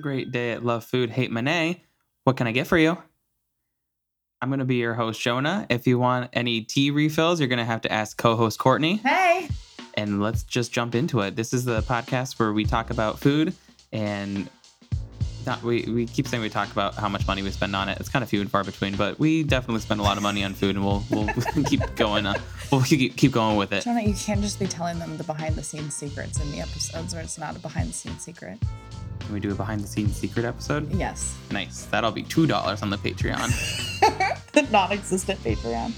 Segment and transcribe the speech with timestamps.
[0.00, 1.84] a great day at Love Food, Hate Money.
[2.24, 2.96] What can I get for you?
[4.40, 5.66] I'm going to be your host, Jonah.
[5.68, 8.96] If you want any tea refills, you're going to have to ask co host Courtney.
[8.96, 9.50] Hey.
[9.94, 11.36] And let's just jump into it.
[11.36, 13.52] This is the podcast where we talk about food
[13.92, 14.48] and
[15.44, 18.00] not we, we keep saying we talk about how much money we spend on it.
[18.00, 20.44] It's kind of few and far between, but we definitely spend a lot of money
[20.44, 21.28] on food and we'll we'll
[21.66, 22.40] keep going uh,
[22.72, 23.84] we'll keep, keep going with it.
[23.84, 27.12] Jonah, you can't just be telling them the behind the scenes secrets in the episodes
[27.12, 28.58] where it's not a behind the scenes secret.
[29.30, 30.92] Can we do a behind the scenes secret episode?
[30.92, 31.36] Yes.
[31.52, 31.84] Nice.
[31.84, 33.46] That'll be two dollars on the Patreon.
[34.52, 35.92] the non existent Patreon.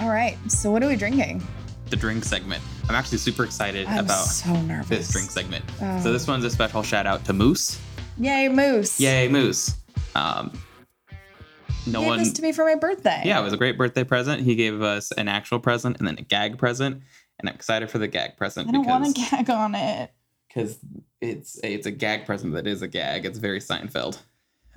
[0.00, 0.38] All right.
[0.46, 1.44] So what are we drinking?
[1.90, 2.62] the drink segment.
[2.88, 4.52] I'm actually super excited I'm about so
[4.88, 5.64] this drink segment.
[5.82, 6.00] Oh.
[6.00, 7.80] So this one's a special shout out to Moose.
[8.18, 9.00] Yay, Moose.
[9.00, 9.74] Yay, Moose.
[10.14, 10.52] Um,
[11.88, 12.18] no Gave one.
[12.20, 13.22] this to me for my birthday.
[13.24, 14.42] Yeah, it was a great birthday present.
[14.42, 17.02] He gave us an actual present and then a gag present,
[17.40, 20.12] and I'm excited for the gag present I don't want to gag on it.
[20.56, 20.78] Because
[21.20, 23.26] it's a, it's a gag present that is a gag.
[23.26, 24.18] It's very Seinfeld.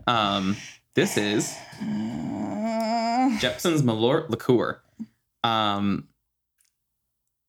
[0.07, 0.57] Um,
[0.93, 4.81] this is Uh, Jeppson's Malort liqueur.
[5.41, 6.09] Um,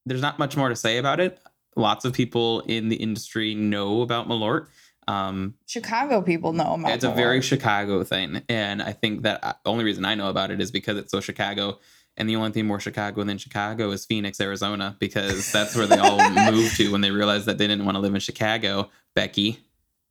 [0.07, 1.41] there's not much more to say about it.
[1.75, 4.69] Lots of people in the industry know about Malort.
[5.09, 9.55] Um, Chicago people know about it's a very Chicago thing, and I think that uh,
[9.65, 11.81] the only reason I know about it is because it's so Chicago.
[12.17, 15.97] And the only thing more Chicago than Chicago is Phoenix, Arizona, because that's where they
[15.97, 16.19] all
[16.53, 18.91] moved to when they realized that they didn't want to live in Chicago.
[19.15, 19.59] Becky,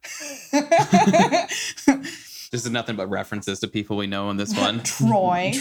[0.51, 1.85] this
[2.51, 4.81] is nothing but references to people we know in this one.
[4.83, 5.53] Troy.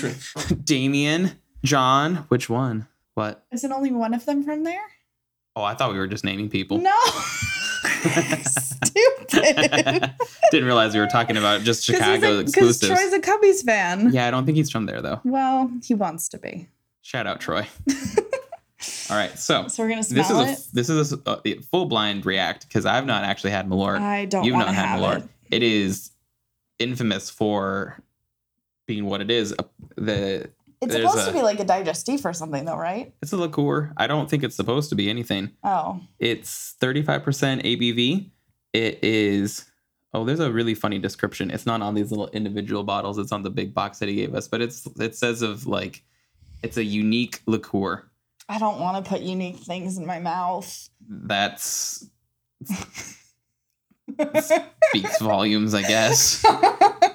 [0.64, 1.33] Damien,
[1.64, 2.86] John, which one?
[3.14, 3.44] What?
[3.50, 4.84] Is it only one of them from there?
[5.56, 6.78] Oh, I thought we were just naming people.
[6.78, 6.94] No.
[8.48, 10.10] Stupid.
[10.50, 12.86] Didn't realize we were talking about just Chicago exclusives.
[12.92, 14.10] Troy's a Cubbies fan.
[14.12, 15.20] yeah, I don't think he's from there though.
[15.24, 16.69] Well, he wants to be.
[17.02, 17.66] Shout out Troy.
[19.10, 20.70] All right, so So we're gonna this smell is it.
[20.70, 24.00] a this is a, a full blind react because I've not actually had Malort.
[24.00, 25.24] I don't You've not had Malort.
[25.50, 25.56] it.
[25.56, 26.10] It is
[26.78, 27.98] infamous for
[28.86, 29.52] being what it is.
[29.58, 29.64] Uh,
[29.96, 30.50] The
[30.81, 33.12] It's There's supposed a- to be like a digestif or something, though, right?
[33.22, 33.93] it's a liqueur.
[33.97, 35.50] I don't think it's supposed to be anything.
[35.65, 38.31] Oh, It's 35% ABV.
[38.72, 39.65] It is
[40.15, 41.50] Oh, there's a really funny description.
[41.50, 43.19] It's not on these little individual bottles.
[43.19, 46.03] It's on the big box that he gave us, but it's it says of like
[46.62, 48.09] it's a unique liqueur.
[48.49, 50.88] I don't want to put unique things in my mouth.
[51.06, 52.06] That's
[54.91, 56.45] speaks volumes, I guess.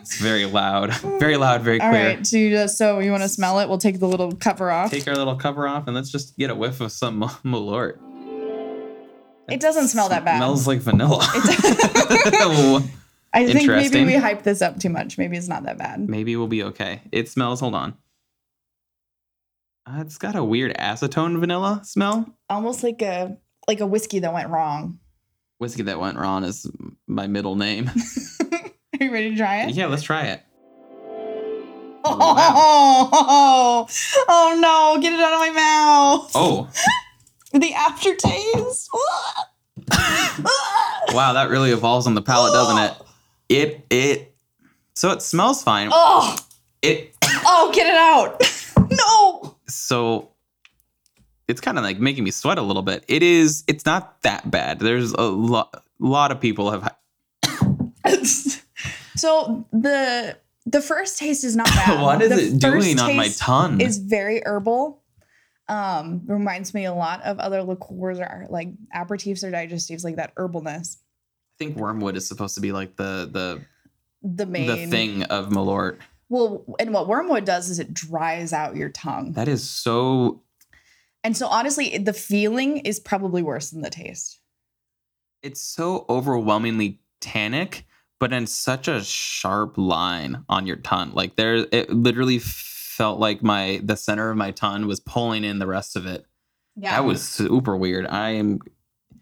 [0.01, 0.93] It's very loud.
[1.19, 2.07] Very loud, very All clear.
[2.07, 3.69] right, so you, just, so you want to smell it?
[3.69, 4.91] We'll take the little cover off.
[4.91, 7.99] Take our little cover off and let's just get a whiff of some Malort.
[9.49, 10.37] It doesn't smell that bad.
[10.37, 11.19] Smells like vanilla.
[11.35, 12.83] It
[13.33, 14.05] I think maybe Interesting.
[14.05, 15.17] we hyped this up too much.
[15.17, 16.07] Maybe it's not that bad.
[16.07, 17.01] Maybe we'll be okay.
[17.11, 17.59] It smells.
[17.61, 17.97] Hold on.
[19.85, 22.25] Uh, it's got a weird acetone vanilla smell.
[22.49, 23.37] Almost like a
[23.67, 24.99] like a whiskey that went wrong.
[25.63, 26.69] Whiskey that went wrong is
[27.07, 27.89] my middle name.
[28.51, 29.73] Are you ready to try it?
[29.73, 30.43] yeah, let's try it.
[32.03, 33.87] Oh, oh,
[34.27, 36.31] oh no, get it out of my mouth.
[36.35, 36.69] Oh,
[37.57, 38.89] The aftertaste.
[41.13, 42.93] wow, that really evolves on the palate, doesn't it?
[43.47, 44.35] It it.
[44.95, 45.87] So it smells fine.
[45.93, 46.35] Oh,
[46.81, 48.43] It oh, get it out.
[48.91, 49.55] No.
[49.69, 50.32] so
[51.47, 53.03] it's kind of like making me sweat a little bit.
[53.07, 53.63] It is.
[53.67, 54.79] It's not that bad.
[54.79, 55.83] There's a lot.
[55.99, 56.95] lot of people have.
[59.15, 62.01] so the the first taste is not bad.
[62.01, 63.81] what is The it doing on my tongue?
[63.81, 65.01] Is very herbal.
[65.69, 70.35] Um, reminds me a lot of other liqueurs or like aperitifs or digestives, like that
[70.35, 70.97] herbalness.
[70.97, 73.61] I think wormwood is supposed to be like the the
[74.21, 75.99] The main the thing of Malort.
[76.29, 79.33] Well, and what wormwood does is it dries out your tongue.
[79.33, 80.41] That is so.
[81.23, 84.39] And so honestly, the feeling is probably worse than the taste.
[85.41, 87.85] It's so overwhelmingly tannic,
[88.19, 91.11] but in such a sharp line on your tongue.
[91.13, 95.59] Like there, it literally felt like my the center of my tongue was pulling in
[95.59, 96.25] the rest of it.
[96.75, 96.91] Yeah.
[96.91, 98.07] That was super weird.
[98.07, 98.59] I am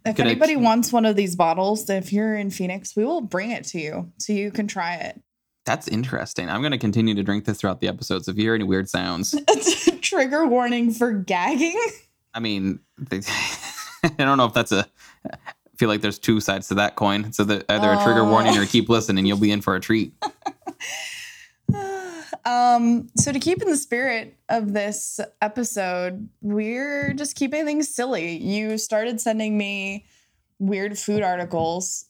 [0.06, 3.52] if anybody keep- wants one of these bottles, if you're in Phoenix, we will bring
[3.52, 5.22] it to you so you can try it.
[5.66, 6.50] That's interesting.
[6.50, 8.28] I'm going to continue to drink this throughout the episodes.
[8.28, 11.80] If you hear any weird sounds, it's a Trigger warning for gagging.
[12.34, 13.18] I mean, they,
[14.04, 14.88] I don't know if that's a.
[15.32, 15.38] I
[15.78, 17.32] feel like there's two sides to that coin.
[17.34, 18.30] So that either a trigger Oh.
[18.30, 20.14] warning or keep listening, you'll be in for a treat.
[22.46, 28.38] um, so to keep in the spirit of this episode, we're just keeping things silly.
[28.38, 30.06] You started sending me
[30.60, 32.06] weird food articles.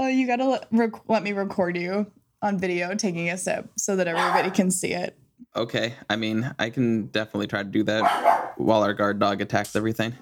[0.00, 2.10] Oh, you gotta let, rec- let me record you
[2.42, 5.16] on video taking a sip so that everybody can see it.
[5.54, 9.76] Okay, I mean, I can definitely try to do that while our guard dog attacks
[9.76, 10.14] everything.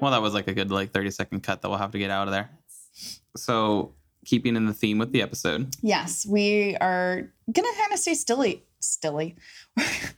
[0.00, 2.10] Well, that was like a good like 30 second cut that we'll have to get
[2.10, 2.50] out of there.
[3.36, 3.94] So,
[4.24, 8.62] keeping in the theme with the episode, Yes, we are gonna kind of stay stilly.
[8.80, 9.36] Stilly.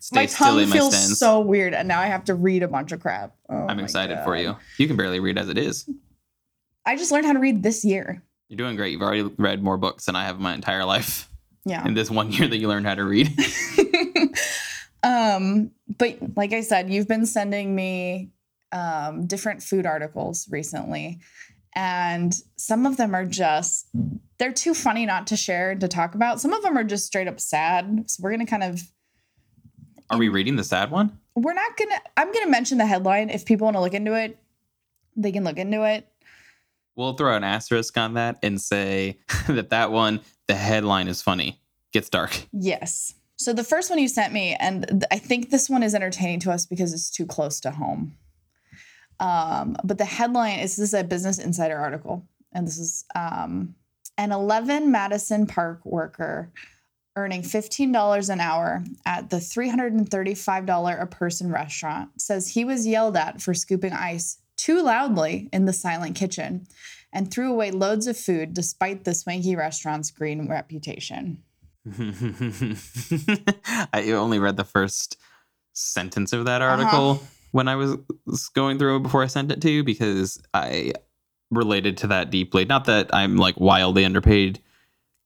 [0.01, 1.19] stay my tongue my feels stance.
[1.19, 3.37] so weird, and now I have to read a bunch of crap.
[3.49, 4.57] Oh I'm my excited for you.
[4.79, 5.89] You can barely read as it is.
[6.85, 8.23] I just learned how to read this year.
[8.49, 8.93] You're doing great.
[8.93, 11.29] You've already read more books than I have in my entire life
[11.65, 11.87] Yeah.
[11.87, 13.31] in this one year that you learned how to read.
[15.03, 18.31] um, but like I said, you've been sending me
[18.73, 21.21] um, different food articles recently,
[21.75, 23.87] and some of them are just
[24.39, 26.41] they're too funny not to share and to talk about.
[26.41, 28.05] Some of them are just straight up sad.
[28.11, 28.81] So we're gonna kind of
[30.11, 31.19] Are we reading the sad one?
[31.35, 33.31] we're not gonna I'm gonna mention the headline.
[33.31, 34.39] If people want to look into it,
[35.17, 36.07] they can look into it.
[36.99, 41.63] We'll throw an asterisk on that and say that that one, the headline is funny.
[41.93, 42.49] Gets dark.
[42.53, 43.15] Yes.
[43.37, 46.41] So the first one you sent me, and th- I think this one is entertaining
[46.41, 48.17] to us because it's too close to home.
[49.21, 53.77] Um, but the headline is this is a Business Insider article, and this is um,
[54.17, 56.51] an 11 Madison Park worker
[57.15, 63.41] earning $15 an hour at the $335 a person restaurant says he was yelled at
[63.41, 66.67] for scooping ice too loudly in the silent kitchen
[67.13, 71.43] and threw away loads of food despite the swanky restaurant's green reputation.
[73.93, 75.17] I only read the first
[75.73, 76.83] sentence of that Uh-huh.
[76.83, 77.23] article
[77.53, 77.97] when I was
[78.55, 80.93] going through it before I sent it to you because I
[81.51, 82.65] related to that deeply.
[82.67, 84.61] Not that I'm like wildly underpaid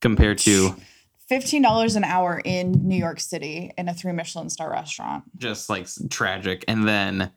[0.01, 0.77] compared to
[1.31, 5.25] $15 an hour in New York City in a three Michelin star restaurant.
[5.37, 6.65] just like tragic.
[6.69, 7.33] And then,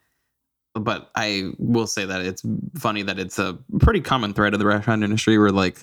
[0.76, 2.44] but I will say that it's
[2.78, 5.80] funny that it's a pretty common thread of the restaurant industry where like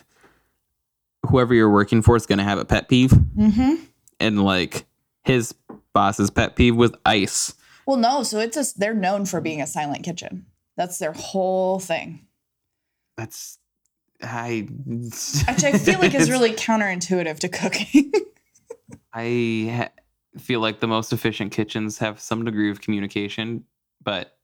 [1.26, 3.10] whoever you're working for is going to have a pet peeve.
[3.10, 3.74] Mm-hmm.
[4.20, 4.84] And like
[5.24, 5.54] his
[5.92, 7.54] boss's pet peeve was ice.
[7.86, 10.46] Well, no, so it's just they're known for being a silent kitchen.
[10.76, 12.26] That's their whole thing,
[13.16, 13.58] That's
[14.22, 14.68] I.
[14.86, 18.12] which I feel like is really counterintuitive to cooking.
[19.12, 23.64] I ha- feel like the most efficient kitchens have some degree of communication,
[24.02, 24.38] but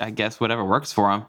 [0.00, 1.26] I guess whatever works for them.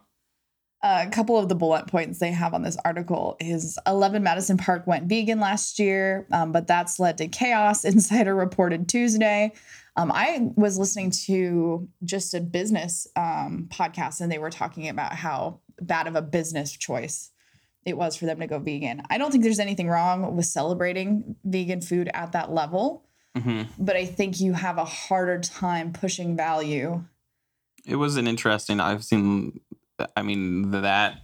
[0.81, 4.88] a couple of the bullet points they have on this article is 11 Madison Park
[4.88, 7.83] went vegan last year, um, but that's led to chaos.
[7.86, 9.51] Insider reported Tuesday.
[9.95, 15.13] Um, I was listening to just a business um, podcast, and they were talking about
[15.13, 17.31] how bad of a business choice
[17.86, 19.01] it was for them to go vegan.
[19.10, 23.06] I don't think there's anything wrong with celebrating vegan food at that level,
[23.36, 27.04] hmm but I think you have a harder time pushing value.
[27.85, 28.79] It was an interesting.
[28.79, 29.59] I've seen.
[30.15, 31.21] I mean that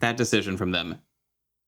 [0.00, 1.00] that decision from them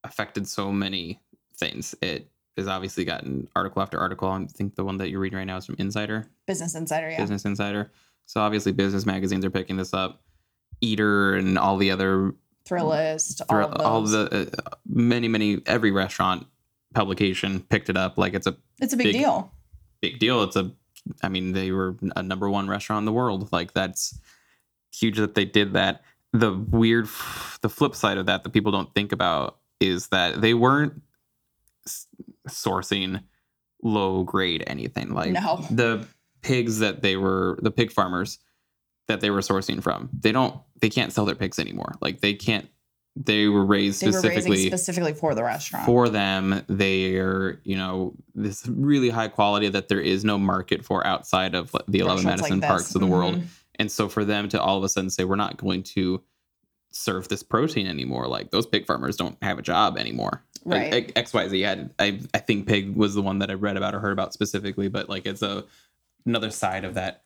[0.04, 1.20] affected so many
[1.56, 1.94] things.
[2.00, 4.28] It has obviously gotten article after article.
[4.28, 6.30] I think the one that you're reading right now is from Insider.
[6.46, 7.18] Business Insider, yeah.
[7.18, 7.90] Business Insider.
[8.26, 10.22] So obviously, business magazines are picking this up.
[10.80, 12.34] Eater and all the other,
[12.68, 16.46] Thrillist, all, all the uh, many, many every restaurant
[16.94, 18.18] publication picked it up.
[18.18, 19.52] Like it's a it's a big, big- deal.
[20.00, 20.42] big deal.
[20.42, 20.70] It's a,
[21.22, 23.50] I mean, they were a number one restaurant in the world.
[23.52, 24.18] Like that's
[24.92, 26.02] huge that they did that.
[26.32, 27.06] The weird,
[27.62, 31.00] the flip side of that that people don't think about is that they weren't
[32.48, 33.22] sourcing
[33.82, 35.10] low grade anything.
[35.12, 35.64] Like No.
[35.70, 36.06] the
[36.42, 38.38] pigs that they were, the pig farmers
[39.08, 41.94] that they were sourcing from, they don't, they can't sell their pigs anymore.
[42.00, 42.68] Like they can't.
[43.18, 45.86] They were raised They specifically raising specifically for the restaurant.
[45.86, 51.06] for them they're you know this really high quality that there is no market for
[51.06, 53.46] outside of the 11 Restaurants Madison like parks of the world Mhm.
[53.76, 56.22] and so for them to all of a sudden say we're not going to
[56.90, 60.92] serve this protein anymore like those pig farmers don't have a job anymore Right.
[60.92, 64.00] Like, xyz had i i think pig was the one that i read about or
[64.00, 65.64] heard about specifically but like it's a
[66.26, 67.22] another side of that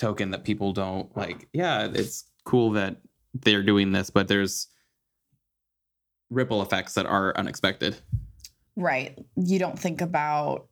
[0.00, 2.96] token that people don't like yeah it's cool that
[3.34, 4.68] they're doing this but there's
[6.30, 7.96] ripple effects that are unexpected
[8.76, 9.18] Right.
[9.34, 10.68] You don't think about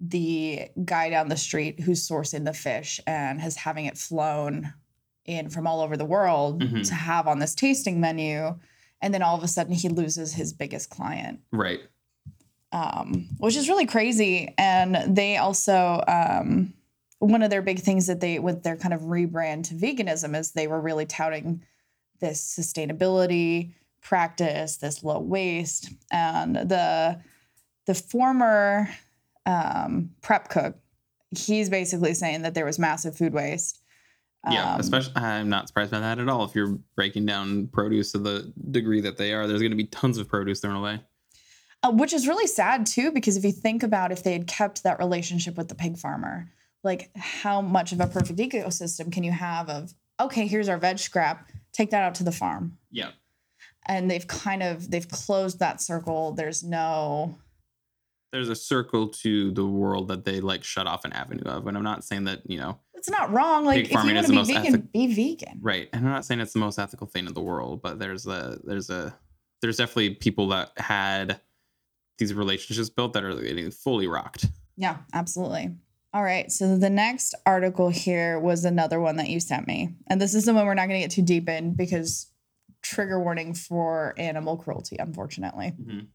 [0.00, 4.74] the guy down the street who's sourcing the fish and has having it flown
[5.24, 6.84] in from all over the world Mhm.
[6.88, 8.58] to have on this tasting menu.
[9.00, 11.40] And then all of a sudden he loses his biggest client.
[11.52, 11.80] right
[12.72, 14.52] um, which is really crazy.
[14.58, 16.74] And they also, um,
[17.20, 20.50] one of their big things that they, with their kind of rebrand to veganism, is
[20.50, 21.62] they were really touting
[22.18, 27.20] this sustainability practice, this low waste, and the
[27.86, 28.88] the former
[29.46, 30.76] um, prep cook.
[31.36, 33.80] He's basically saying that there was massive food waste.
[34.48, 36.44] Yeah, Um, especially I'm not surprised by that at all.
[36.44, 39.86] If you're breaking down produce to the degree that they are, there's going to be
[39.86, 41.00] tons of produce thrown away.
[41.82, 44.82] Uh, which is really sad too, because if you think about if they had kept
[44.82, 46.50] that relationship with the pig farmer,
[46.82, 50.98] like how much of a perfect ecosystem can you have of okay, here's our veg
[50.98, 51.50] scrap.
[51.72, 52.78] Take that out to the farm.
[52.90, 53.10] Yeah.
[53.86, 56.32] And they've kind of they've closed that circle.
[56.32, 57.36] There's no
[58.32, 61.66] There's a circle to the world that they like shut off an avenue of.
[61.66, 63.64] And I'm not saying that, you know, it's not wrong.
[63.64, 65.58] Like if you want to be vegan, ethic- be vegan.
[65.60, 65.88] right.
[65.92, 68.58] And I'm not saying it's the most ethical thing in the world, but there's a
[68.64, 69.14] there's a
[69.60, 71.40] there's definitely people that had
[72.18, 74.46] these relationships built that are getting fully rocked.
[74.76, 75.74] Yeah, absolutely.
[76.12, 76.50] All right.
[76.50, 79.96] So the next article here was another one that you sent me.
[80.06, 82.30] And this is the one we're not going to get too deep in because
[82.84, 85.72] trigger warning for animal cruelty, unfortunately.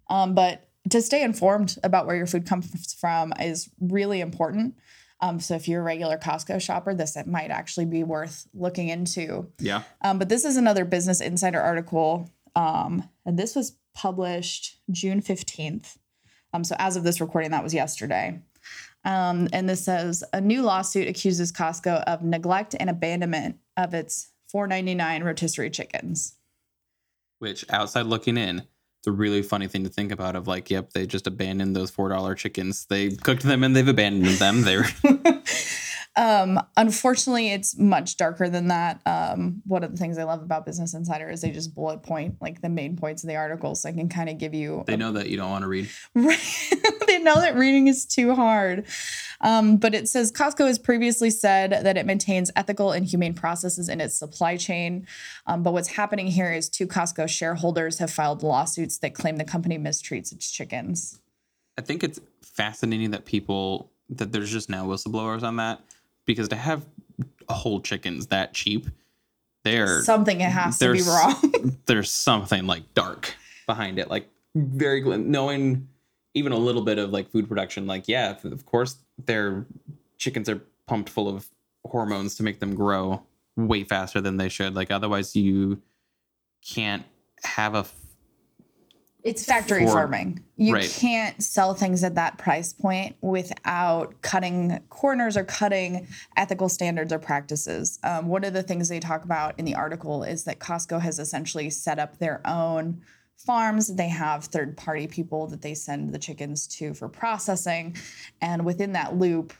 [0.10, 4.76] Um, but to stay informed about where your food comes from is really important.
[5.22, 9.52] Um, so if you're a regular Costco shopper, this might actually be worth looking into.
[9.60, 9.84] Yeah.
[10.02, 12.30] Um, but this is another Business Insider article.
[12.56, 15.98] Um, and this was published June 15th.
[16.54, 18.42] Um, so as of this recording, that was yesterday.
[19.04, 24.32] Um, and this says a new lawsuit accuses Costco of neglect and abandonment of its
[24.54, 26.36] 4.99 rotisserie chickens.
[27.40, 30.92] Which outside looking in, it's a really funny thing to think about of like, yep,
[30.92, 32.86] they just abandoned those four dollar chickens.
[32.86, 34.62] They cooked them and they've abandoned them.
[34.64, 34.86] They're
[36.18, 39.00] um, unfortunately, it's much darker than that.
[39.06, 42.36] Um, one of the things I love about Business Insider is they just bullet point
[42.42, 44.84] like the main points of the article, so I can kind of give you.
[44.86, 45.90] they a- know that you don't want to read.
[46.16, 46.40] Right.
[47.08, 48.86] they know that reading is too hard.
[49.42, 53.90] Um, but it says Costco has previously said that it maintains ethical and humane processes
[53.90, 55.08] in its supply chain.
[55.48, 59.46] Um, but what's happening here is two Costco shareholders have filed lawsuits that claim the
[59.46, 61.20] company mistreats its chickens.
[61.78, 65.82] I think it's fascinating that people that there's just now whistleblowers on that
[66.26, 66.86] because to have
[67.48, 68.88] whole chickens that cheap,
[69.64, 71.78] they're Something it has to be wrong.
[71.86, 75.88] there's something like dark behind it, like very knowing
[76.34, 77.88] even a little bit of like food production.
[77.88, 79.66] Like yeah, of- course their
[80.18, 81.48] chickens are pumped full of
[81.86, 83.24] hormones to make them grow
[83.56, 84.76] way faster than they should.
[84.76, 85.82] Like otherwise you
[86.68, 87.04] can't
[87.44, 87.96] have a f-
[89.24, 90.44] It's factory For- farming.
[90.58, 90.90] You right.
[91.00, 97.20] can't sell things at that price point without cutting corners or cutting ethical standards or
[97.20, 97.98] practices.
[98.04, 101.18] Um, one of the things they talk about in the article is that Costco has
[101.18, 103.02] essentially set up their own
[103.46, 103.94] farms.
[103.96, 107.96] They have third party people that they send the chickens to for processing.
[108.42, 109.54] And within that loop,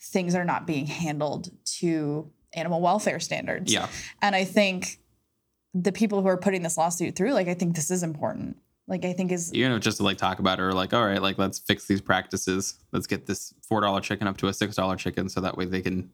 [0.00, 3.72] things are not being handled to animal welfare standards.
[3.72, 3.88] yeah.
[4.20, 4.98] And I think
[5.74, 8.56] the people who are putting this lawsuit through, like, I think this is important.
[8.88, 11.06] Like, I think is you know, just to like talk about it or like, all
[11.06, 12.74] right, like let's fix these practices.
[12.90, 15.64] Let's get this four dollar chicken up to a six dollar chicken so that way
[15.64, 16.10] they can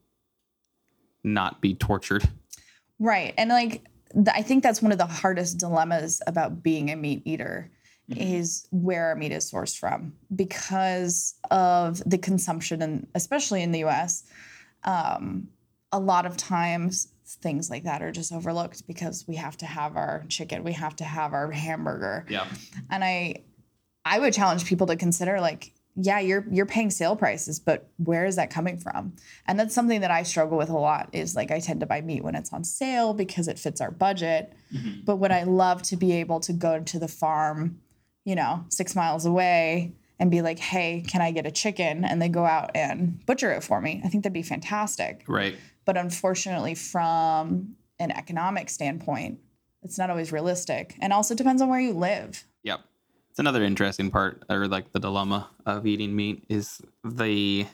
[1.25, 2.29] not be tortured.
[2.99, 3.35] right.
[3.37, 3.85] And like,
[4.15, 7.71] th- I think that's one of the hardest dilemmas about being a meat eater
[8.17, 13.85] is where our meat is sourced from because of the consumption, and especially in the
[13.85, 14.25] US,
[14.85, 15.49] um,
[15.93, 19.97] a lot of times things like that are just overlooked because we have to have
[19.97, 22.25] our chicken, we have to have our hamburger.
[22.29, 22.47] Yeah.
[22.91, 23.37] and i
[24.05, 28.25] i would challenge people to consider like yeah you're you're paying sale prices but where
[28.25, 29.15] is that coming from?
[29.47, 32.01] And that's something that i struggle with a lot is like i tend to buy
[32.01, 34.53] meat when it's on sale because it fits our budget.
[34.73, 35.01] Mm-hmm.
[35.05, 37.81] But would i love to be able to go to the farm
[38.25, 42.05] you know six miles away and be like hey can i get a chicken?
[42.05, 44.01] And they go out and butcher it for me.
[44.05, 45.25] I think that'd be fantastic.
[45.27, 45.57] Right.
[45.85, 49.41] but unfortunately from an economic standpoint
[49.83, 50.97] it's not always realistic.
[51.01, 52.45] And also depends on where you live.
[52.65, 52.81] Yep.
[53.39, 57.69] It's another interesting part, or like the dilemma of eating meat is the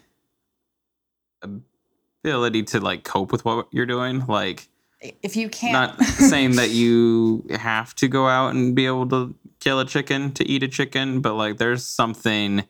[2.23, 4.27] ability to like cope with what you're doing.
[4.27, 4.69] Like,
[5.23, 9.35] if you can't not saying that you have to go out and be able to
[9.59, 12.65] kill a chicken to eat a chicken, but like there's something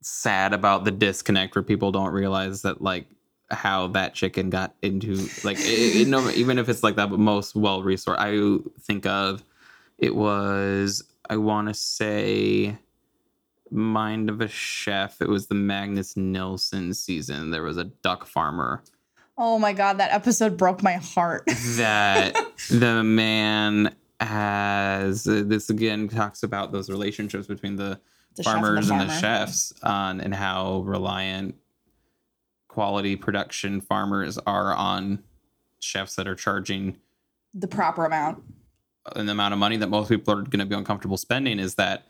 [0.00, 3.06] sad about the disconnect where people don't realize that like
[3.50, 7.56] how that chicken got into like it, it, no, even if it's like the most
[7.56, 8.14] well resourced.
[8.16, 9.42] I think of
[9.98, 12.76] it was I want to say
[13.70, 15.22] Mind of a Chef.
[15.22, 17.50] It was the Magnus Nilsson season.
[17.50, 18.82] There was a duck farmer
[19.40, 21.44] oh my god that episode broke my heart
[21.76, 22.36] that
[22.70, 27.98] the man has uh, this again talks about those relationships between the,
[28.36, 31.54] The chef and the farmers and the, chefs on and how reliant
[32.68, 35.24] quality production farmers are on
[35.80, 36.98] chefs that are charging
[37.54, 38.42] the proper amount
[39.16, 42.06] an amount of money that most people are going to be uncomfortable spending is that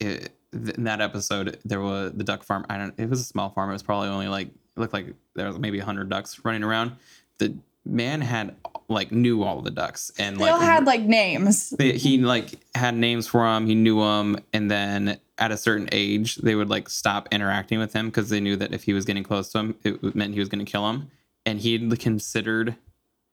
[0.00, 0.36] eh, it,
[0.76, 3.70] in that episode there was the duck farm i don't it was a small farm
[3.70, 6.92] it was probably only like it looked like there was maybe 100 ducks running around.
[7.38, 7.54] The
[7.84, 8.56] man had
[8.88, 11.70] like knew all the ducks and they like all had like names.
[11.70, 15.88] They, he like had names for them he knew them and then at a certain
[15.90, 19.06] age they would like stop interacting with him because they knew that if he was
[19.06, 21.10] getting close to him it meant he was going to kill him
[21.46, 22.76] and he considered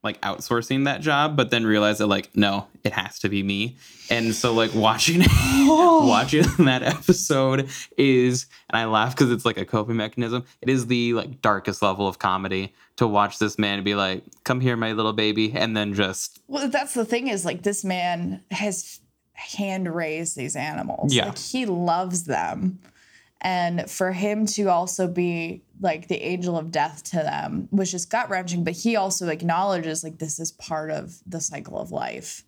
[0.08, 3.78] like outsourcing that job, but then realize that like no, it has to be me.
[4.10, 6.08] And so like watching oh.
[6.10, 10.46] watching that episode is and I laugh because it's like a coping mechanism.
[10.62, 14.60] It is the like darkest level of comedy to watch this man be like, "Come
[14.60, 18.44] here, my little baby," and then just Well, that's the thing is like this man
[18.52, 19.00] has
[19.34, 21.14] hand raised these animals.
[21.14, 21.28] Yeah.
[21.28, 22.80] Like he loves them.
[23.42, 28.10] And for him to also be like the angel of death to them was just
[28.10, 32.44] gut wrenching, but he also acknowledges like this is part of the cycle of life.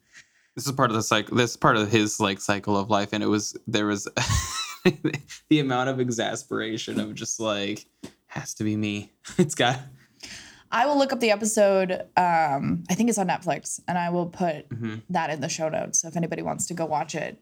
[0.55, 3.09] this is part of the cycle this is part of his like cycle of life
[3.13, 4.07] and it was there was
[5.49, 7.85] the amount of exasperation of just like
[8.27, 9.79] has to be me it's got
[10.71, 11.91] I will look up the episode.
[12.15, 15.01] Um, I think it's on Netflix, and I will put Mhm.
[15.09, 15.99] that in the show notes.
[15.99, 17.41] So if anybody wants to go watch it,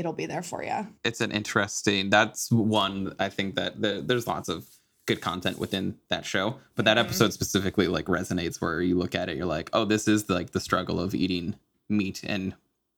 [0.00, 0.86] it'll be there for you.
[1.04, 4.66] it's an interesting that's one i think that the, there's lots of
[5.06, 9.28] good content within that show but that episode specifically like resonates where you look at
[9.28, 11.54] it you're like oh this is like the struggle of eating
[11.88, 12.54] meat and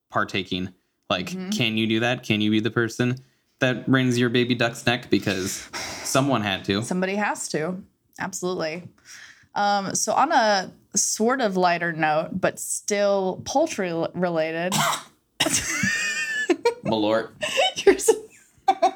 [0.09, 0.73] partaking
[1.09, 1.55] like Mhm.
[1.55, 3.17] can you do that can you be the person
[3.59, 5.69] that wrings your baby duck's neck because
[6.03, 7.81] someone had to Somebody has to.
[8.19, 8.83] Absolutely.
[9.55, 14.73] Um, so, on a sort of lighter note, but still poultry related,
[16.93, 17.29] malort
[17.85, 18.13] You're so-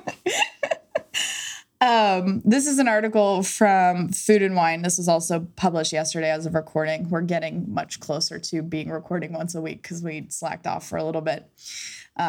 [1.81, 4.81] um, this is an article from Food and Wine.
[4.81, 7.09] This was also published yesterday as of recording.
[7.09, 10.97] We're getting much closer to being recording once a week because we slacked off for
[10.97, 11.49] a little bit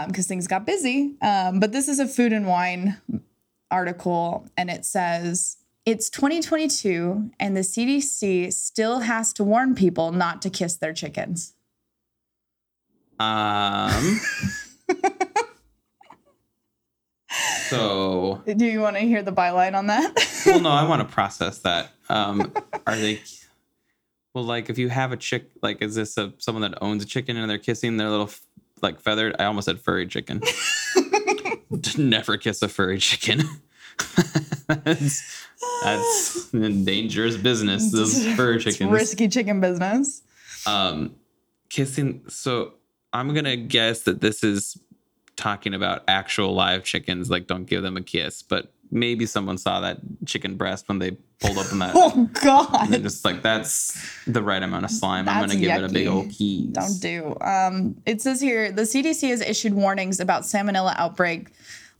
[0.06, 1.16] because things got busy.
[1.22, 2.98] Um, but this is a Food and Wine
[3.70, 5.56] article, and it says
[5.86, 11.54] it's 2022, and the CDC still has to warn people not to kiss their chickens.
[13.18, 14.20] Um.
[17.70, 20.14] so, Do you want to hear the byline on that?
[20.46, 21.90] well, no, I want to process that.
[22.08, 22.52] Um,
[22.86, 23.20] are they?
[24.34, 27.06] Well, like, if you have a chick, like, is this a someone that owns a
[27.06, 28.30] chicken and they're kissing their little,
[28.82, 29.34] like, feathered?
[29.38, 30.40] I almost said furry chicken.
[31.98, 33.42] Never kiss a furry chicken.
[34.68, 35.46] that's
[35.82, 37.90] that's dangerous business.
[37.92, 38.90] Those fur It's chickens.
[38.92, 40.22] risky chicken business.
[40.66, 41.14] um
[41.68, 42.72] kissing so
[43.12, 44.78] i'm gonna guess that this is
[45.38, 49.80] talking about actual live chickens like don't give them a kiss but maybe someone saw
[49.80, 52.82] that chicken breast when they pulled open that Oh God!
[52.82, 53.96] and they're just like that's
[54.26, 57.36] the right amount of slime i'm gonna give it a big old keys Don't do.
[57.40, 61.50] Um, it says here the CDC has issued warnings about salmonella outbreak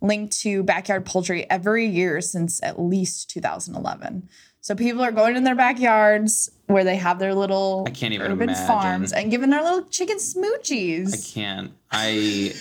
[0.01, 4.29] linked to backyard poultry every year since at least 2011.
[4.61, 8.31] So people are going in their backyards where they have their little I can't even
[8.33, 8.67] urban imagine.
[8.67, 11.15] farms and giving their little chicken smoochies.
[11.15, 12.53] i can't i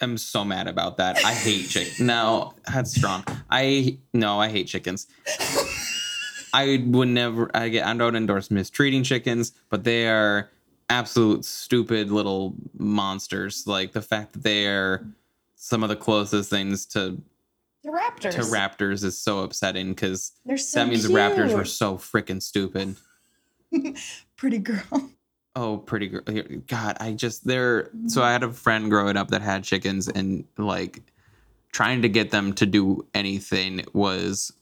[0.00, 4.66] am so mad about that i hate chicken no that's strong i no i hate
[4.66, 5.06] chickens
[6.52, 7.50] I would never.
[7.54, 7.86] I get.
[7.86, 10.50] I don't endorse mistreating chickens, but they are
[10.88, 13.66] absolute stupid little monsters.
[13.66, 15.06] Like the fact that they are
[15.56, 17.20] some of the closest things to
[17.82, 18.30] the raptors.
[18.32, 22.96] to raptors is so upsetting because so that means the raptors were so freaking stupid.
[24.36, 25.10] pretty girl.
[25.60, 26.22] Oh, pretty girl.
[26.68, 28.32] God, I just they're so I mm-hmm.
[28.32, 31.02] had a friend growing up that had chickens and like
[31.72, 34.52] trying to get them to do anything was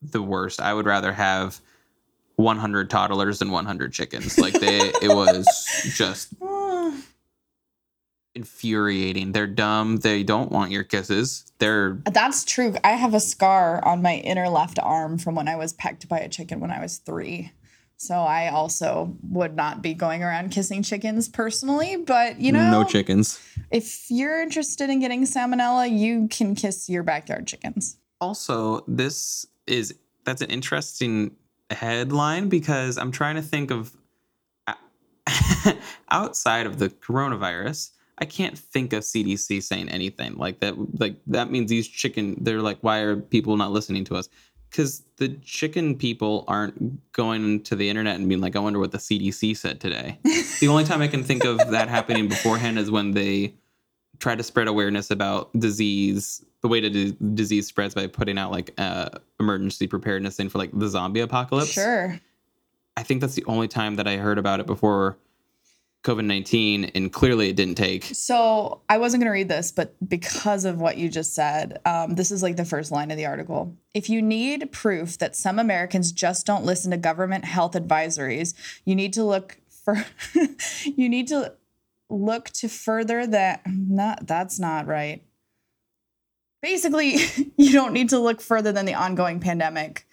[0.00, 0.60] the worst.
[0.60, 1.60] I would rather have
[2.36, 4.38] 100 toddlers than 100 chickens.
[4.38, 5.48] Like they it was
[5.96, 6.96] just ah.
[8.36, 9.32] infuriating.
[9.32, 9.96] They're dumb.
[9.96, 11.44] They don't want your kisses.
[11.58, 12.76] They're That's true.
[12.84, 16.20] I have a scar on my inner left arm from when I was pecked by
[16.20, 17.50] a chicken when I was three.
[17.98, 22.84] So I also would not be going around kissing chickens personally, but you know, no
[22.84, 23.40] chickens.
[23.70, 27.96] if you're interested in getting salmonella, you can kiss your backyard chickens.
[28.20, 31.30] also this is that's an interesting
[31.70, 33.92] headline because i'm trying to think of
[34.66, 34.74] uh,
[36.10, 41.50] outside of the coronavirus i can't think of cdc saying anything like that like that
[41.50, 44.28] means these chicken they're like why are people not listening to us
[44.70, 48.92] because the chicken people aren't going to the internet and being like i wonder what
[48.92, 50.18] the cdc said today
[50.60, 53.54] the only time i can think of that happening beforehand is when they
[54.18, 58.50] try to spread awareness about disease the way to do disease spreads by putting out
[58.50, 59.08] like uh
[59.40, 62.20] emergency preparedness thing for like the zombie apocalypse Sure.
[62.96, 65.16] i think that's the only time that i heard about it before
[66.06, 70.64] covid-19 and clearly it didn't take So I wasn't going to read this, but because
[70.64, 73.76] of what you just said, um, this is like the first line of the article.
[73.92, 78.94] If you need proof that some Americans just don't listen to government health advisories, you
[78.94, 80.04] need to look for,
[80.84, 81.54] you need to
[82.08, 83.62] look to further that.
[83.66, 85.22] Not that's not right.
[86.62, 87.16] Basically,
[87.56, 90.05] you don't need to look further than the ongoing pandemic.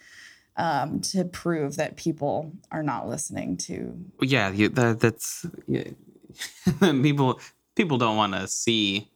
[0.56, 3.96] Um, to prove that people are not listening to.
[4.20, 5.84] Yeah, you, that, that's yeah.
[6.80, 7.40] people.
[7.76, 9.10] People don't want to see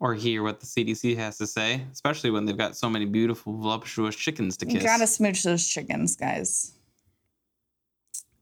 [0.00, 3.58] or hear what the CDC has to say, especially when they've got so many beautiful,
[3.58, 4.84] voluptuous chickens to You kiss.
[4.84, 6.72] gotta smooch those chickens, guys.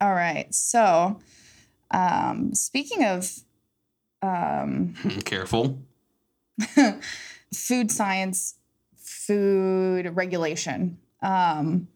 [0.00, 0.54] All right.
[0.54, 1.18] So,
[1.90, 3.30] um, speaking of
[4.22, 5.78] um, Careful.
[7.54, 8.54] food science,
[8.96, 10.98] food regulation.
[11.22, 11.88] Um,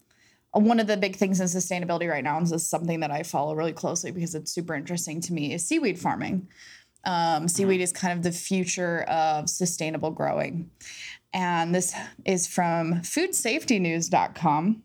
[0.52, 3.22] one of the big things in sustainability right now, and this is something that I
[3.22, 6.48] follow really closely because it's super interesting to me, is seaweed farming.
[7.04, 10.70] Um, seaweed is kind of the future of sustainable growing.
[11.32, 14.82] And this is from foodsafetynews.com.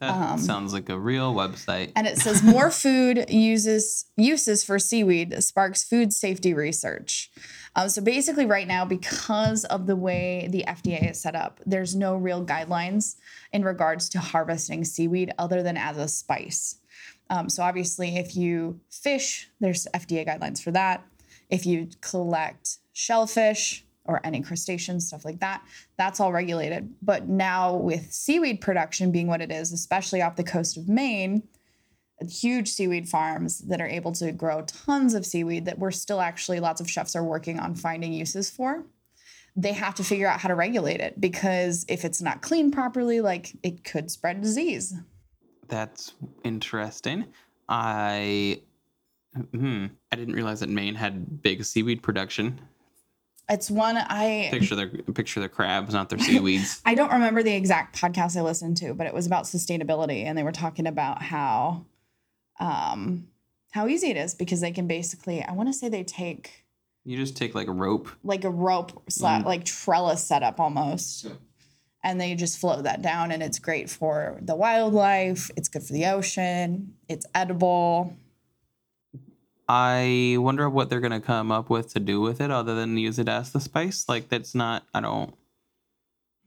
[0.00, 1.92] That Um, sounds like a real website.
[1.96, 7.30] And it says more food uses uses for seaweed sparks food safety research.
[7.74, 11.94] Um, so basically, right now, because of the way the FDA is set up, there's
[11.94, 13.16] no real guidelines
[13.52, 16.76] in regards to harvesting seaweed other than as a spice.
[17.30, 21.04] Um, so obviously, if you fish, there's FDA guidelines for that.
[21.50, 25.62] If you collect shellfish or any crustaceans, stuff like that,
[25.96, 26.92] that's all regulated.
[27.02, 31.42] But now with seaweed production being what it is, especially off the coast of Maine,
[32.28, 36.58] huge seaweed farms that are able to grow tons of seaweed that we're still actually
[36.58, 38.84] lots of chefs are working on finding uses for
[39.54, 43.20] they have to figure out how to regulate it because if it's not cleaned properly
[43.20, 44.94] like it could spread disease
[45.68, 47.26] That's interesting.
[47.68, 48.62] I
[49.52, 52.60] hmm, I didn't realize that Maine had big seaweed production.
[53.48, 56.80] It's one i Picture their picture their crabs, not their seaweeds.
[56.86, 60.36] I don't remember the exact podcast I listened to, but it was about sustainability, and
[60.36, 61.86] they were talking about how,
[62.60, 63.28] um,
[63.70, 65.42] how easy it is because they can basically.
[65.42, 66.64] I want to say they take
[67.04, 68.08] you just take like a rope.
[68.24, 69.44] like a rope, sla- Mm.
[69.46, 71.26] like trellis setup almost,
[72.04, 75.50] and they just float that down, and it's great for the wildlife.
[75.56, 76.94] It's good for the ocean.
[77.08, 78.14] It's edible.
[79.68, 83.18] I wonder what they're gonna come up with to do with it, other than use
[83.18, 84.08] it as the spice.
[84.08, 84.86] Like that's not.
[84.94, 85.34] I don't.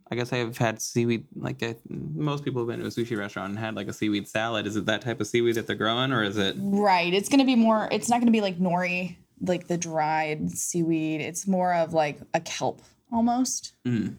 [0.10, 1.26] I guess I've had seaweed.
[1.36, 4.28] Like I, most people have been to a sushi restaurant and had like a seaweed
[4.28, 4.66] salad.
[4.66, 6.56] Is it that type of seaweed that they're growing, or is it?
[6.58, 7.14] Right.
[7.14, 7.88] It's gonna be more.
[7.92, 11.22] It's not gonna be like nori, like the dried seaweed.
[11.22, 12.82] It's more of like a kelp
[13.12, 13.74] almost.
[13.86, 14.16] Mm.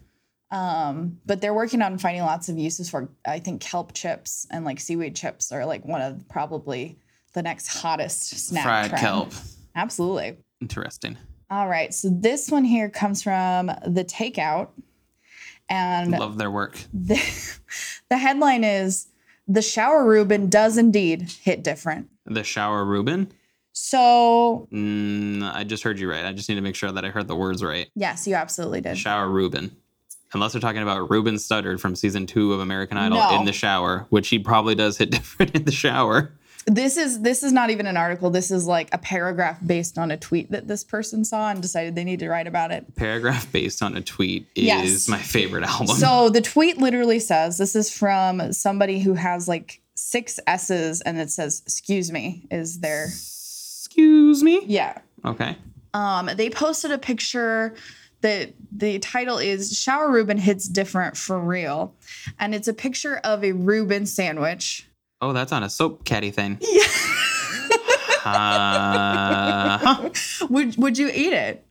[0.49, 3.09] Um, but they're working on finding lots of uses for.
[3.27, 6.97] I think kelp chips and like seaweed chips are like one of probably
[7.33, 8.63] the next hottest snack.
[8.63, 9.01] Fried trend.
[9.01, 9.31] kelp.
[9.75, 10.37] Absolutely.
[10.61, 11.17] Interesting.
[11.49, 11.93] All right.
[11.93, 14.69] So this one here comes from the Takeout,
[15.69, 16.77] and Love their work.
[16.93, 17.15] the,
[18.09, 19.07] the headline is
[19.47, 23.31] "The shower Reuben does indeed hit different." The shower Reuben.
[23.75, 26.25] So Mm, I just heard you right.
[26.25, 27.89] I just need to make sure that I heard the words right.
[27.95, 28.97] yes, you absolutely did.
[28.97, 29.75] Shower Reuben.
[30.33, 33.39] Unless they're talking about Ruben Studdard from season two of American Idol No.
[33.39, 36.31] in the shower, which he probably does hit different in the shower.
[36.65, 40.11] This is this is not even an article this is like a paragraph based on
[40.11, 43.51] a tweet that this person saw and decided they need to write about it Paragraph
[43.51, 45.07] based on a tweet is Yes.
[45.07, 45.87] my favorite album.
[45.87, 51.19] so the tweet literally says this is from somebody who has like six s's and
[51.19, 54.61] it says excuse me is their Excuse me.
[54.65, 55.57] yeah Okay.
[55.93, 57.73] um they posted a picture
[58.21, 61.93] that the title is shower reuben hits different for real
[62.39, 64.87] and it's a picture of a reuben sandwich
[65.23, 66.57] Oh, that's on a soap caddy thing.
[66.61, 66.83] yeah
[68.25, 70.09] Uh, huh.
[70.49, 71.65] would would you eat it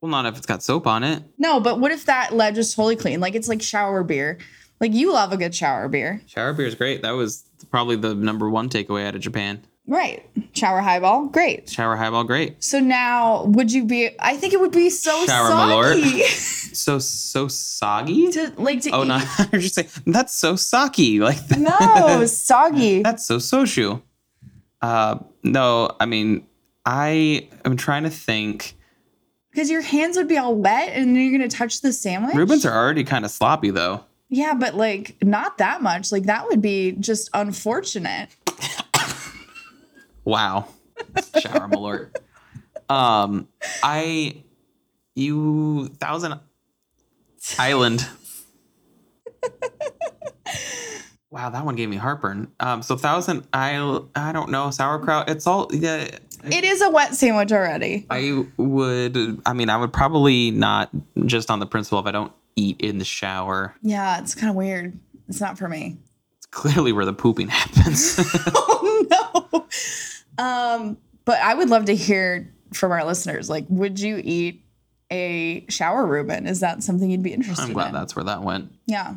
[0.00, 1.22] Well, not if it's got soap on it.
[1.36, 3.18] No, but what if that ledge is totally clean?
[3.20, 4.38] Like it's like shower beer.
[4.80, 6.22] Like you love a good shower beer.
[6.26, 7.02] Shower beer is great.
[7.02, 9.64] That was probably the number one takeaway out of Japan.
[9.88, 10.22] Right.
[10.52, 11.28] Shower highball.
[11.28, 11.70] Great.
[11.70, 12.62] Shower highball, great.
[12.62, 16.22] So now would you be I think it would be so Shower soggy.
[16.74, 18.30] So so soggy.
[18.32, 19.14] to like to Oh no!
[19.14, 21.18] I heard you say that's so soggy.
[21.18, 21.58] Like that.
[21.58, 23.02] No, soggy.
[23.08, 24.00] That's so soshu.
[24.80, 26.46] Uh, no, I mean,
[26.84, 28.76] I am trying to think.
[29.50, 32.36] Because your hands would be all wet and then you're gonna touch the sandwich.
[32.36, 34.04] Rubens are already kind of sloppy though.
[34.28, 36.12] Yeah, but like not that much.
[36.12, 38.28] Like that would be just unfortunate.
[40.28, 40.68] Wow.
[41.40, 42.14] Shower alert.
[42.90, 43.48] Um,
[43.82, 44.42] I,
[45.14, 46.38] you thousand
[47.58, 48.06] island.
[51.30, 52.52] wow, that one gave me heartburn.
[52.60, 54.10] Um, so thousand isle.
[54.14, 55.30] I don't know sauerkraut.
[55.30, 56.08] It's all yeah.
[56.44, 58.06] It is a wet sandwich already.
[58.10, 59.40] I would.
[59.46, 60.90] I mean, I would probably not
[61.24, 63.74] just on the principle of I don't eat in the shower.
[63.80, 64.98] Yeah, it's kind of weird.
[65.26, 65.96] It's not for me.
[66.36, 68.16] It's clearly where the pooping happens.
[68.54, 69.64] oh no.
[70.38, 73.50] Um, but I would love to hear from our listeners.
[73.50, 74.64] Like, would you eat
[75.10, 76.46] a shower Reuben?
[76.46, 77.68] Is that something you'd be interested in?
[77.70, 77.94] I'm glad in?
[77.94, 78.72] that's where that went.
[78.86, 79.14] Yeah.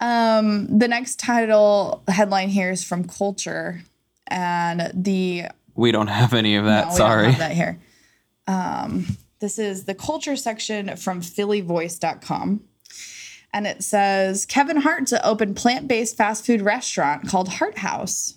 [0.00, 3.82] Um, the next title headline here is from Culture,
[4.26, 6.86] and the We don't have any of that.
[6.88, 7.26] no, we don't Sorry.
[7.30, 7.80] have that here.
[8.46, 9.06] Um,
[9.40, 12.62] this is the culture section from PhillyVoice.com.
[13.52, 18.34] And it says Kevin Hart to open plant based fast food restaurant called Hart House.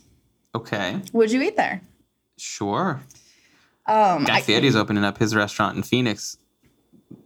[0.56, 1.02] Okay.
[1.14, 1.82] Would you eat there?
[2.38, 3.02] Sure.
[3.86, 6.38] Um, Guy I- Fieri's opening up his restaurant in Phoenix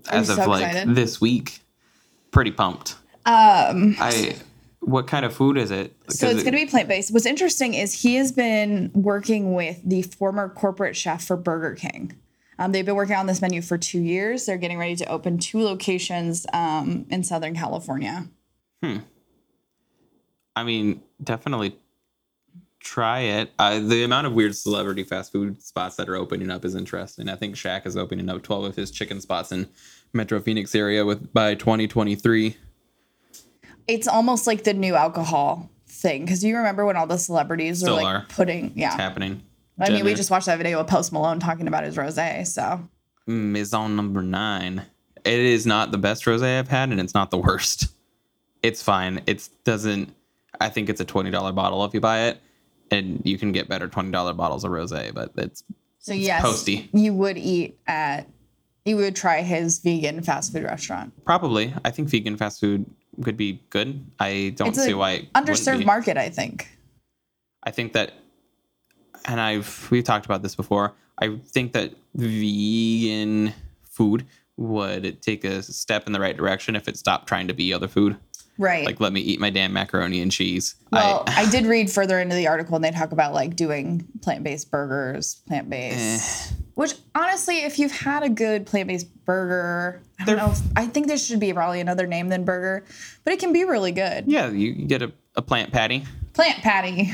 [0.09, 0.95] as of so like excited?
[0.95, 1.59] this week.
[2.31, 2.95] Pretty pumped.
[3.25, 4.35] um, I.
[4.79, 5.95] What kind of food is it?
[6.09, 7.13] so it's going to be plant based.
[7.13, 12.17] What's interesting is he has been working with the former corporate chef for Burger King.
[12.59, 14.45] Um, they've been working on this menu for two years.
[14.45, 18.27] They're getting ready to open two locations um, in Southern California.
[18.83, 18.97] Hmm.
[20.53, 21.77] I mean, definitely
[22.83, 23.51] try it.
[23.57, 27.29] Uh, the amount of weird celebrity fast food spots that are opening up is interesting.
[27.29, 29.67] I think Shaq is opening up 12 of his chicken spots in
[30.13, 32.57] Metro Phoenix area with by 2023.
[33.87, 37.95] it's almost like the new alcohol thing because you remember when all the celebrities Still
[37.95, 38.25] were like are.
[38.29, 39.43] putting yeah It's happening.
[39.79, 42.87] i mean we just watched that video of post malone talking about his rosé so
[43.27, 44.83] Maison number nine.
[45.23, 47.87] It is not the best rosé I've had, and it's not the worst.
[48.61, 49.21] It's fine.
[49.27, 50.13] It doesn't.
[50.59, 52.41] I think it's a twenty dollar bottle if you buy it,
[52.93, 55.13] and you can get better twenty dollar bottles of rosé.
[55.13, 55.63] But it's
[55.99, 56.89] so yes posty.
[56.93, 58.27] you would eat at
[58.85, 61.73] you would try his vegan fast food restaurant probably.
[61.83, 62.85] I think vegan fast food
[63.23, 64.05] could be good.
[64.19, 66.67] I don't it's see why it underserved market i think
[67.63, 68.13] I think that,
[69.25, 70.93] and I've we've talked about this before.
[71.19, 73.53] I think that vegan
[73.83, 74.25] food
[74.57, 77.87] would take a step in the right direction if it stopped trying to be other
[77.87, 78.17] food.
[78.57, 80.75] Right Like, let me eat my damn macaroni and cheese.
[80.91, 84.07] well I, I, did read further into the article and they talk about like doing
[84.21, 86.55] plant-based burgers plant-based Eh.
[86.75, 91.07] which honestly if you've had a good plant-based burger i don't know if, i think
[91.07, 92.85] there should be probably another name than burger
[93.23, 97.11] but it can be really good yeah, you get a, a plant patty, plant patty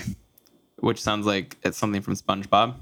[0.78, 2.76] which sounds like it's something from SpongeBob.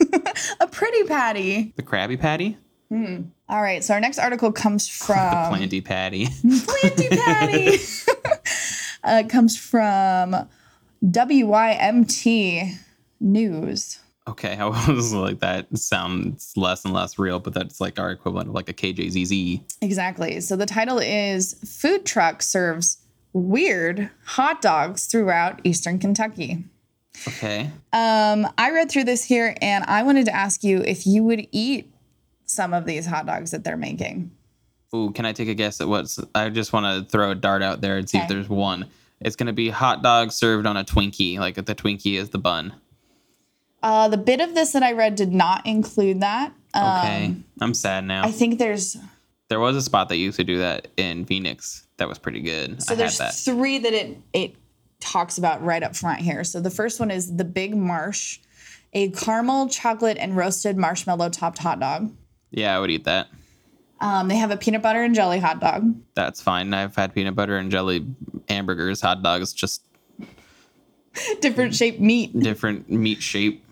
[0.60, 2.56] a pretty patty The Krabby Patty,
[2.90, 6.28] all right so our next article comes from Planty Patty.
[6.66, 7.78] planty patty
[9.04, 10.48] uh, comes from
[11.02, 12.26] wymt
[13.20, 18.10] news okay, I was like that sounds less and less real, but that's like our
[18.10, 19.62] equivalent of like a KJZZ.
[19.80, 20.40] Exactly.
[20.40, 22.98] So the title is Food Truck Serves
[23.32, 26.64] Weird Hot Dogs Throughout Eastern Kentucky.
[27.26, 27.70] Okay.
[27.92, 31.48] Um, I read through this here and I wanted to ask you if you would
[31.50, 31.90] eat
[32.48, 34.30] some of these hot dogs that they're making.
[34.94, 36.18] Ooh, can I take a guess at what's?
[36.34, 38.86] I just want to throw a dart out there and see if there's one.
[39.20, 42.72] It's gonna be hot dog served on a Twinkie, like the Twinkie is the bun.
[43.82, 46.52] Uh, the bit of this that I read did not include that.
[46.74, 48.24] Um, Okay, I'm sad now.
[48.24, 48.96] I think there's
[49.48, 51.86] there was a spot that used to do that in Phoenix.
[51.98, 52.82] That was pretty good.
[52.82, 53.34] so I had there's that.
[53.34, 54.54] three that it it
[55.00, 56.44] talks about right up front here.
[56.44, 58.38] So the first one is the Big Marsh,
[58.92, 62.12] a caramel, chocolate, and roasted marshmallow topped hot dog.
[62.50, 63.28] Yeah, I would eat that.
[64.00, 65.94] Um, they have a peanut butter and jelly hot dog.
[66.14, 66.72] That's fine.
[66.72, 68.06] I've had peanut butter and jelly
[68.48, 69.82] hamburgers, hot dogs, just
[71.40, 72.38] different shaped meat.
[72.38, 73.64] different meat shape.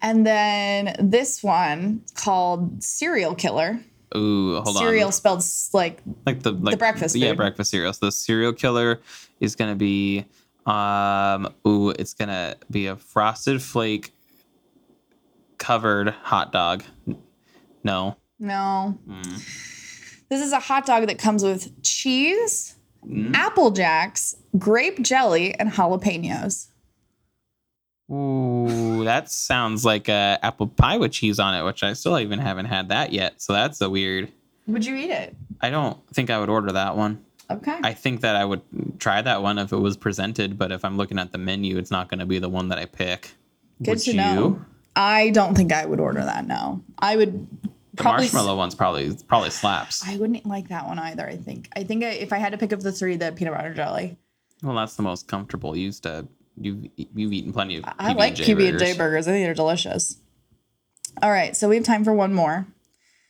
[0.00, 3.78] And then this one called Cereal Killer.
[4.16, 5.12] Ooh, hold Cereal on.
[5.12, 7.36] Cereal spelled like Like the like breakfast Yeah, food.
[7.36, 7.92] breakfast cereal.
[7.92, 9.00] So the cereal killer
[9.40, 10.26] is gonna be
[10.66, 14.12] um ooh, it's gonna be a frosted flake
[15.58, 16.82] covered hot dog.
[17.84, 18.16] No.
[18.38, 18.98] no.
[19.08, 20.28] Mm.
[20.28, 22.74] This is a hot dog that comes with cheese,
[23.06, 23.34] Mm.
[23.34, 26.68] apple jacks, grape jelly, and jalapenos.
[28.10, 32.38] Ooh, that sounds like a apple pie with cheese on it, which I still even
[32.38, 33.40] haven't had that yet.
[33.40, 34.30] So that's a weird.
[34.66, 35.34] Would you eat it?
[35.60, 37.24] I don't think I would order that one.
[37.50, 37.76] Okay.
[37.82, 38.62] I think that I would
[38.98, 41.90] try that one if it was presented, but if I'm looking at the menu, it's
[41.90, 43.32] not going to be the one that I pick.
[43.82, 44.64] Good Would to know.
[44.94, 46.46] I don't think I would order that.
[46.46, 47.46] No, I would
[47.94, 48.26] The probably.
[48.26, 50.06] s- marshmallow one's probably probably slaps.
[50.06, 51.26] I wouldn't like that one either.
[51.28, 51.68] I think.
[51.76, 54.16] I think I, if I had to pick up the three, the peanut butter jelly.
[54.62, 55.76] Well, that's the most comfortable.
[55.76, 56.26] You used to
[56.56, 57.84] you've you've eaten plenty of.
[57.98, 59.28] I like PB and J burgers.
[59.28, 60.16] I think they're delicious.
[61.22, 62.66] All right, so we have time for one more.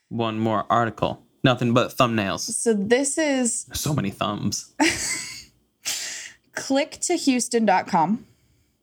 [0.08, 1.24] One more article.
[1.42, 2.40] Nothing but thumbnails.
[2.40, 4.72] So this is So many thumbs.
[6.54, 8.26] click2houston.com.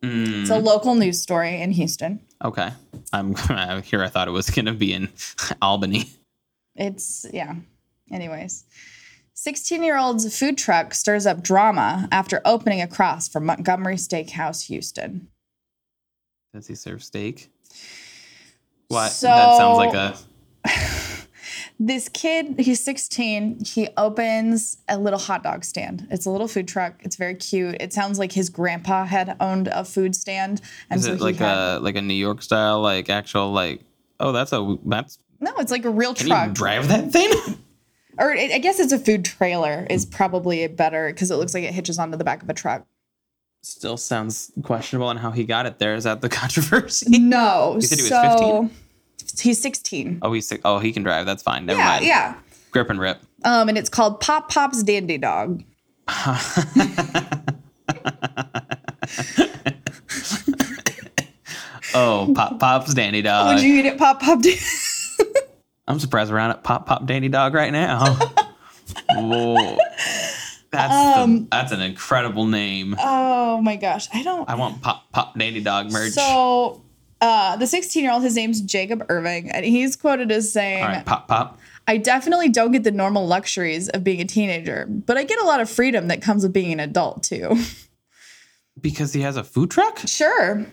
[0.04, 2.20] Mm, It's a local news story in Houston.
[2.43, 2.69] Okay,
[3.13, 3.36] I'm
[3.84, 4.04] here.
[4.04, 5.10] I thought it was gonna be in
[5.62, 6.10] Albany.
[6.75, 7.56] It's, yeah.
[8.12, 8.63] Anyways,
[9.34, 15.28] 16 year old's food truck stirs up drama after opening across from Montgomery Steakhouse, Houston.
[16.54, 17.52] Does he serve steak?
[18.88, 19.12] What?
[19.12, 20.17] So- that sounds like a.
[21.80, 23.63] this kid, he's 16.
[23.63, 26.08] He opens a little hot dog stand.
[26.12, 26.96] It's a little food truck.
[27.02, 27.78] It's very cute.
[27.80, 31.38] It sounds like his grandpa had owned a food stand, and Is so it like
[31.38, 31.58] had.
[31.58, 33.82] a like a New York style, like actual like?
[34.20, 35.20] Oh, that's a that's.
[35.39, 36.48] no, it's like a real Can truck.
[36.50, 37.32] you drive that thing?
[38.18, 39.88] or it, I guess it's a food trailer.
[39.89, 42.86] Is probably better because it looks like it hitches onto the back of a truck.
[43.62, 45.96] Still sounds questionable on how he got it there.
[45.96, 47.20] Is that the controversy?
[47.20, 48.70] No, said he was so
[49.38, 50.20] he's 16.
[50.22, 50.62] Oh, he's sick.
[50.65, 51.26] Oh, he can drive.
[51.26, 51.65] That's fine.
[51.65, 52.06] Never yeah, mind.
[52.06, 52.36] yeah.
[52.72, 53.20] Grip and rip.
[53.46, 55.63] Um, and it's called Pop Pop's Dandy Dog.
[61.94, 63.48] Oh, pop pop's Dandy dog.
[63.56, 64.42] Would you eat it, Pop Pop?
[65.88, 68.13] I'm surprised we're on at pop pop Dandy dog right now.
[69.15, 69.78] Whoa.
[70.72, 72.96] That's Um, the, that's an incredible name.
[73.00, 74.48] oh my gosh, I don't.
[74.48, 76.12] I want pop pop dandy dog merch.
[76.12, 76.84] So,
[77.22, 80.90] uh, the 16 year old, his name's Jacob Irving, and he's quoted as saying, All
[80.90, 81.60] right, pop pop.
[81.88, 85.46] I definitely don't get the normal luxuries of being a teenager, but I get a
[85.46, 87.58] lot of freedom that comes with being an adult too.
[88.82, 90.00] Because he has a food truck?
[90.08, 90.66] sure.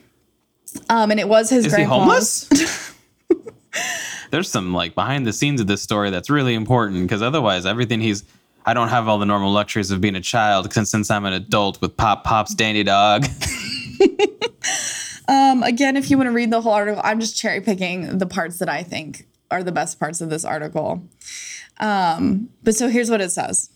[0.89, 2.49] Um, and it was his Is he homeless?
[4.31, 8.01] There's some like behind the scenes of this story that's really important because otherwise everything
[8.01, 8.23] he's
[8.65, 11.33] I don't have all the normal luxuries of being a child since since I'm an
[11.33, 13.27] adult with pop pop's Dandy dog.
[15.29, 18.27] Um, again, if you want to read the whole article, I'm just cherry picking the
[18.27, 21.03] parts that I think are the best parts of this article.
[21.79, 23.71] Um, but so here's what it says.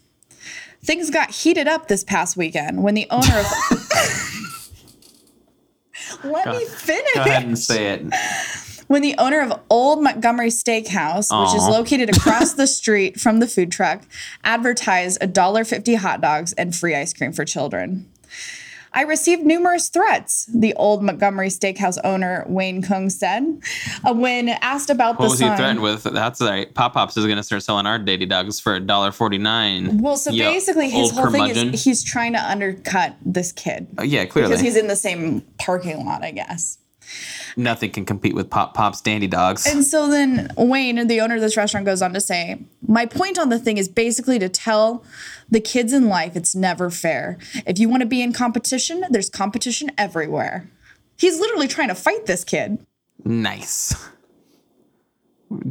[0.82, 3.46] Things got heated up this past weekend when the owner of
[6.24, 7.14] Let me finish.
[7.14, 8.14] Go ahead and say it.
[8.88, 13.46] When the owner of Old Montgomery Steakhouse, which is located across the street from the
[13.46, 14.02] food truck,
[14.42, 18.10] advertised $1.50 hot dogs and free ice cream for children.
[18.92, 23.60] I received numerous threats, the Old Montgomery Steakhouse owner, Wayne Kung, said.
[24.04, 25.50] Uh, when asked about What the was sign.
[25.52, 26.02] he threatened with?
[26.02, 26.72] That's right.
[26.74, 29.98] Pop Pops is gonna start selling our Dandy dogs for a dollar forty nine.
[29.98, 34.50] Well, so basically, his whole thing is he's trying to undercut this kid yeah, clearly
[34.50, 36.78] because he's in the same parking lot, I guess.
[37.56, 39.66] Nothing can compete with Pop Pop's Dandy dogs.
[39.66, 43.38] And so then Wayne, the owner of this restaurant, goes on to say, My point
[43.38, 45.04] on the thing is basically to tell
[45.48, 47.38] the kids in life it's never fair.
[47.66, 50.70] If you want to be in competition, there's competition everywhere.
[51.16, 52.78] He's literally trying to fight this kid.
[53.24, 53.94] nice.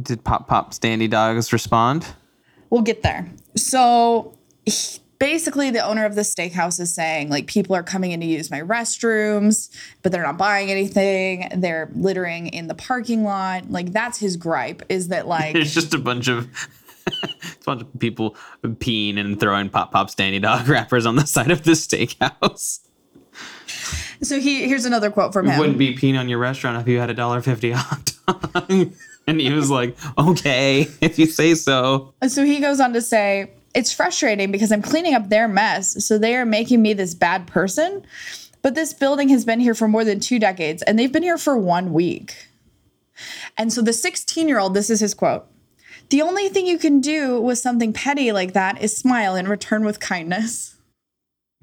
[0.02, 2.06] Did Pop Pop's Dandy dogs respond?
[2.68, 3.28] We'll get there.
[3.56, 8.18] So he- basically, the owner of the steakhouse is saying, like, people are coming in
[8.18, 9.70] to use my restrooms,
[10.02, 11.48] but they're not buying anything.
[11.54, 13.70] They're littering in the parking lot.
[13.70, 16.48] Like, that's his gripe is that, like, it's just a bunch of
[17.06, 21.26] it's a bunch of people peeing and throwing Pop Pop's Dandy dog wrappers on the
[21.26, 22.80] side of the steakhouse.
[24.22, 25.58] so he here's another quote from You him.
[25.60, 28.64] wouldn't be peeing on your restaurant if you had a dollar fifty hot dog.
[29.26, 33.50] and he was like, "Okay, if you say so." So he goes on to say,
[33.74, 36.04] It's frustrating because I'm cleaning up their mess.
[36.04, 38.04] So they are making me this bad person.
[38.62, 41.38] But this building has been here for more than two decades and they've been here
[41.38, 42.48] for one week.
[43.56, 45.46] And so the 16 year old, this is his quote
[46.08, 49.84] The only thing you can do with something petty like that is smile and return
[49.84, 50.76] with kindness.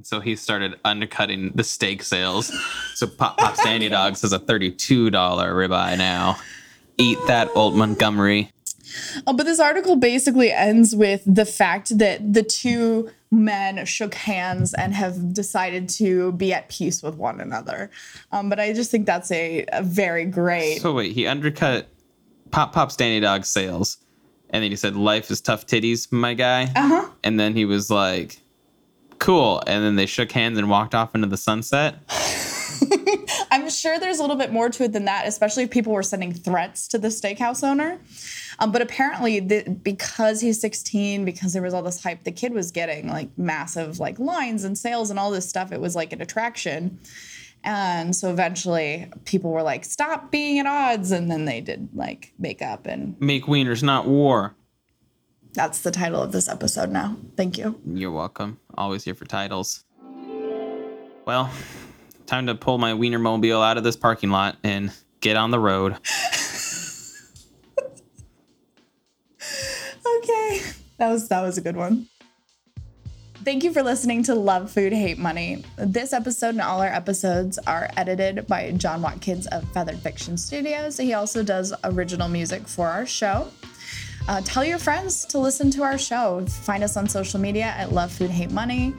[0.04, 2.54] So he started undercutting the steak sales.
[2.94, 6.38] So Pop Pop's Dandy Dogs is a thirty-two dollar ribeye now.
[6.98, 8.52] Eat that, old Montgomery.
[9.26, 14.74] Oh, but this article basically ends with the fact that the two men shook hands
[14.74, 17.90] and have decided to be at peace with one another.
[18.32, 20.82] Um, but I just think that's a, a very great.
[20.82, 21.88] So wait, he undercut
[22.52, 23.98] Pop Pop's Dandy Dog sales,
[24.50, 27.10] and then he said, "Life is tough titties, my guy." Uh huh.
[27.24, 28.42] And then he was like,
[29.20, 31.96] "Cool," and then they shook hands and walked off into the sunset.
[33.52, 36.04] I'm sure there's a little bit more to it than that, especially if people were
[36.04, 38.00] sending threats to the steakhouse owner.
[38.60, 42.54] Um, but apparently, the, because he's 16, because there was all this hype, the kid
[42.54, 45.72] was getting like massive like lines and sales and all this stuff.
[45.72, 47.00] It was like an attraction.
[47.64, 52.34] And so eventually, people were like, "Stop being at odds," and then they did like
[52.40, 54.56] make up, and Make wieners, not war.
[55.54, 57.18] that's the title of this episode now.
[57.36, 57.80] Thank you.
[57.86, 58.60] You're welcome.
[58.78, 59.84] Always here for titles.
[61.26, 61.52] Well,
[62.28, 65.98] time to pull my Wienermobile out of this parking lot and get on the road.
[70.24, 70.62] Okay.
[70.98, 72.08] That was that was a good one.
[73.44, 75.64] Thank you for listening to Love Food Hate Money.
[75.78, 80.98] This episode and all our episodes are edited by Jon Watkins of Feathered Fiction Studios.
[80.98, 83.50] He also does original music for our show.
[84.28, 86.46] Uh, tell your friends to listen to our show.
[86.46, 88.94] Find us on social media at Love Food Hate Money.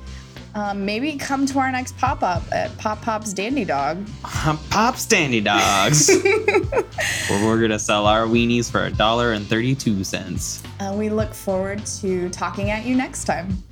[0.58, 4.04] Um, maybe come to our next pop up at Pop Pop's Dandy Dog.
[4.70, 6.08] Pop Dandy Dogs.
[7.28, 10.64] where we're gonna sell our weenies for a dollar and thirty-two cents.
[10.80, 13.62] Uh, we look forward to talking at you next time.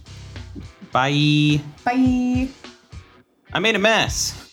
[0.92, 1.60] Bye.
[1.82, 2.48] Bye.
[3.52, 4.45] I made a mess.